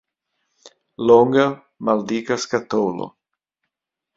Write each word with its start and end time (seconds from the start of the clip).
Longa, 1.09 1.45
maldika 1.91 2.39
skatolo. 2.47 3.11